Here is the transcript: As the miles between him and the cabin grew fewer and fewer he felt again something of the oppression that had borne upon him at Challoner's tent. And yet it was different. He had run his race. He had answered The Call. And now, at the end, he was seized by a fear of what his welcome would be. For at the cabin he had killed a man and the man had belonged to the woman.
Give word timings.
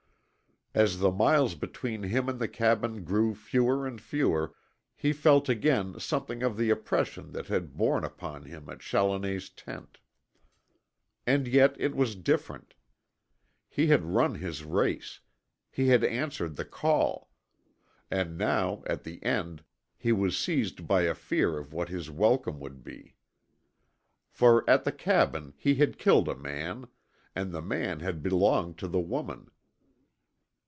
As 0.73 0.99
the 0.99 1.11
miles 1.11 1.53
between 1.55 2.03
him 2.03 2.29
and 2.29 2.39
the 2.39 2.47
cabin 2.47 3.03
grew 3.03 3.35
fewer 3.35 3.85
and 3.85 3.99
fewer 3.99 4.55
he 4.95 5.11
felt 5.11 5.49
again 5.49 5.99
something 5.99 6.43
of 6.43 6.55
the 6.55 6.69
oppression 6.69 7.33
that 7.33 7.47
had 7.47 7.75
borne 7.75 8.05
upon 8.05 8.45
him 8.45 8.69
at 8.69 8.79
Challoner's 8.79 9.49
tent. 9.49 9.99
And 11.27 11.45
yet 11.45 11.75
it 11.77 11.93
was 11.93 12.15
different. 12.15 12.75
He 13.67 13.87
had 13.87 14.05
run 14.13 14.35
his 14.35 14.63
race. 14.63 15.19
He 15.69 15.87
had 15.89 16.05
answered 16.05 16.55
The 16.55 16.63
Call. 16.63 17.29
And 18.09 18.37
now, 18.37 18.81
at 18.87 19.03
the 19.03 19.21
end, 19.25 19.65
he 19.97 20.13
was 20.13 20.37
seized 20.37 20.87
by 20.87 21.01
a 21.01 21.13
fear 21.13 21.57
of 21.59 21.73
what 21.73 21.89
his 21.89 22.09
welcome 22.09 22.61
would 22.61 22.81
be. 22.81 23.17
For 24.29 24.63
at 24.69 24.85
the 24.85 24.93
cabin 24.93 25.53
he 25.57 25.75
had 25.75 25.99
killed 25.99 26.29
a 26.29 26.35
man 26.37 26.87
and 27.35 27.51
the 27.51 27.61
man 27.61 27.99
had 27.99 28.23
belonged 28.23 28.77
to 28.77 28.87
the 28.87 29.01
woman. 29.01 29.51